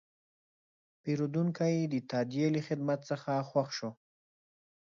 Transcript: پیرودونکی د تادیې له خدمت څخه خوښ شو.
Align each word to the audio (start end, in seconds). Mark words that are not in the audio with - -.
پیرودونکی 1.03 1.75
د 1.93 1.95
تادیې 2.09 2.47
له 2.55 2.61
خدمت 2.67 2.99
څخه 3.09 3.31
خوښ 3.49 3.69
شو. 3.77 3.89